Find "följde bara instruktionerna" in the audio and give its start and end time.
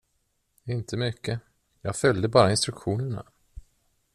1.95-3.25